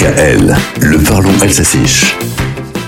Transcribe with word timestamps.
DKL, 0.00 0.56
le 0.80 1.04
parlons 1.04 1.38
alsacisch. 1.42 2.16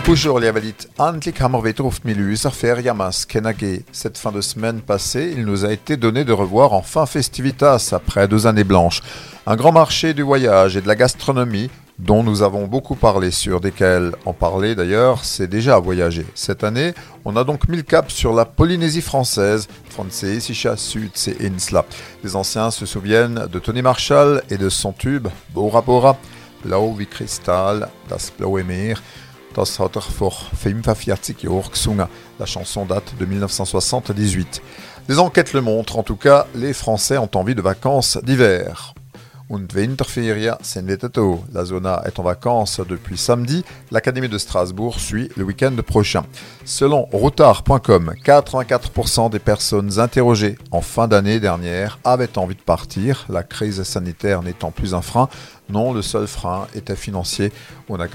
Bonjour 0.07 0.41
les 0.41 0.49
Avalites, 0.49 0.89
endlich 0.97 1.43
haben 1.43 1.63
wir 1.63 2.51
Feriamas 2.51 3.27
Kenage. 3.29 3.83
Cette 3.93 4.17
fin 4.17 4.33
de 4.33 4.41
semaine 4.41 4.81
passée, 4.81 5.35
il 5.37 5.45
nous 5.45 5.67
a 5.67 5.73
été 5.73 5.99
donné 5.99 6.25
de 6.25 6.33
revoir 6.33 6.73
enfin 6.73 7.05
Festivitas 7.05 7.91
après 7.93 8.29
deux 8.29 8.47
années 8.47 8.65
blanches. 8.65 9.03
Un 9.47 9.57
grand 9.57 9.73
marché 9.73 10.15
du 10.15 10.23
voyage 10.23 10.79
et 10.79 10.81
de 10.81 10.89
la 10.89 10.95
gastronomie 10.95 11.69
dont 11.99 12.23
nous 12.23 12.41
avons 12.41 12.67
beaucoup 12.67 12.95
parlé 12.95 13.31
sur 13.31 13.61
DKL. 13.61 14.13
En 14.25 14.33
parler 14.33 14.75
d'ailleurs, 14.75 15.23
c'est 15.27 15.49
déjà 15.49 15.79
voyager. 15.79 16.25
Cette 16.35 16.65
année, 16.65 16.95
on 17.27 17.37
a 17.37 17.45
donc 17.45 17.69
mis 17.69 17.77
le 17.77 17.83
cap 17.83 18.11
sur 18.11 18.33
la 18.33 18.47
Polynésie 18.47 19.03
française, 19.03 19.69
Français, 19.91 20.41
Sicha 20.41 20.79
Sud, 20.79 21.11
c'est 21.13 21.45
Insla. 21.45 21.85
Les 22.25 22.37
anciens 22.37 22.71
se 22.71 22.87
souviennent 22.87 23.47
de 23.53 23.59
Tony 23.59 23.83
Marshall 23.83 24.43
et 24.49 24.57
de 24.57 24.71
son 24.71 24.93
tube 24.93 25.29
Bora 25.53 25.83
Bora, 25.83 26.17
Blau 26.63 26.99
wie 26.99 27.07
Kristall, 27.07 27.91
das 28.09 28.31
blaue 28.31 28.65
Meer. 28.65 28.97
Das 29.55 29.79
hat 29.79 29.97
er 29.97 30.03
vor 30.03 30.33
45 30.33 31.43
Jahren 31.43 31.71
gesungen. 31.71 32.07
La 32.39 32.47
chanson 32.47 32.87
date 32.87 33.15
de 33.19 33.27
1978. 33.27 34.63
Les 35.09 35.19
enquêtes 35.19 35.53
le 35.53 35.61
montrent, 35.61 35.99
en 35.99 36.03
tout 36.03 36.17
cas, 36.17 36.47
les 36.55 36.73
Français 36.73 37.19
ont 37.19 37.31
envie 37.35 37.55
de 37.55 37.63
vacances 37.63 38.19
d'hiver. 38.23 38.95
La 41.53 41.65
zona 41.67 42.03
est 42.07 42.19
en 42.19 42.23
vacances 42.23 42.81
depuis 42.81 43.19
samedi. 43.19 43.65
L'Académie 43.91 44.31
de 44.31 44.39
Strasbourg 44.39 44.99
suit 44.99 45.29
le 45.37 45.45
week-end 45.45 45.77
prochain. 45.87 46.25
Selon 46.65 47.03
routard.com, 47.13 48.15
84% 48.25 49.31
des 49.31 49.39
personnes 49.39 50.01
interrogées 50.01 50.57
en 50.71 50.81
fin 50.81 51.07
d'année 51.07 51.39
dernière 51.39 51.99
avaient 52.03 52.39
envie 52.39 52.55
de 52.55 52.63
partir, 52.63 53.27
la 53.29 53.43
crise 53.43 53.83
sanitaire 53.83 54.43
n'étant 54.43 54.71
plus 54.71 54.95
un 54.95 55.03
frein. 55.03 55.29
Non, 55.69 55.93
le 55.93 56.01
seul 56.01 56.27
frein 56.27 56.67
était 56.75 56.97
financier. 56.97 57.53
On 57.91 58.01
a 58.01 58.09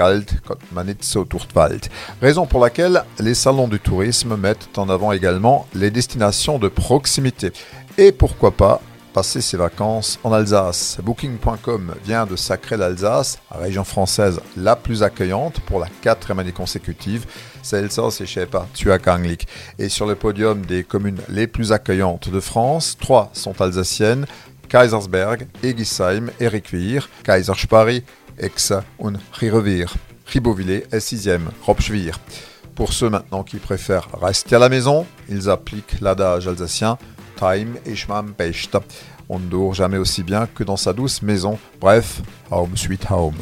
Raison 2.19 2.47
pour 2.47 2.61
laquelle 2.61 3.03
les 3.19 3.35
salons 3.35 3.67
du 3.67 3.79
tourisme 3.79 4.35
mettent 4.37 4.75
en 4.77 4.89
avant 4.89 5.11
également 5.11 5.67
les 5.75 5.91
destinations 5.91 6.57
de 6.57 6.67
proximité. 6.67 7.51
Et 7.99 8.11
pourquoi 8.11 8.51
pas 8.51 8.81
passer 9.17 9.41
ses 9.41 9.57
vacances 9.57 10.19
en 10.23 10.31
Alsace. 10.31 10.99
Booking.com 11.01 11.95
vient 12.05 12.27
de 12.27 12.35
sacrer 12.35 12.77
l'Alsace, 12.77 13.39
région 13.49 13.83
française 13.83 14.39
la 14.55 14.75
plus 14.75 15.01
accueillante 15.01 15.59
pour 15.61 15.79
la 15.79 15.87
quatrième 16.03 16.37
année 16.37 16.51
consécutive. 16.51 17.25
C'est 17.63 17.79
Elsass 17.79 18.21
et 18.21 18.45
pas 18.45 18.67
Tuakanglik. 18.75 19.47
Et 19.79 19.89
sur 19.89 20.05
le 20.05 20.13
podium 20.13 20.63
des 20.63 20.83
communes 20.83 21.17
les 21.29 21.47
plus 21.47 21.71
accueillantes 21.71 22.29
de 22.29 22.39
France, 22.39 22.95
trois 22.99 23.31
sont 23.33 23.59
alsaciennes. 23.59 24.27
Kaisersberg, 24.69 25.47
Egisheim 25.63 26.29
et 26.39 26.47
Riquewihr, 26.47 27.09
Kaiserspari, 27.23 28.03
Exa 28.37 28.83
und 28.99 29.17
Rirevir. 29.33 29.95
Ribeauvillé 30.27 30.85
est 30.91 30.99
sixième, 30.99 31.49
Ropschwir. 31.63 32.19
Pour 32.75 32.93
ceux 32.93 33.09
maintenant 33.09 33.43
qui 33.43 33.57
préfèrent 33.57 34.09
rester 34.21 34.57
à 34.57 34.59
la 34.59 34.69
maison, 34.69 35.07
ils 35.27 35.49
appliquent 35.49 36.01
l'adage 36.01 36.47
alsacien 36.47 36.99
Time 37.37 37.77
et 37.85 37.95
Schmam 37.95 38.33
On 39.29 39.39
ne 39.39 39.45
dort 39.45 39.73
jamais 39.73 39.97
aussi 39.97 40.23
bien 40.23 40.47
que 40.47 40.63
dans 40.63 40.77
sa 40.77 40.93
douce 40.93 41.21
maison. 41.21 41.57
Bref, 41.79 42.21
home 42.51 42.75
sweet 42.75 43.05
home. 43.09 43.35